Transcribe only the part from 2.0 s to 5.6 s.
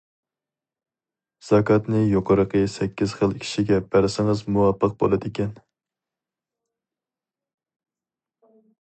يۇقىرىقى سەككىز خىل كىشىگە بەرسىڭىز مۇۋاپىق بولىدىكەن.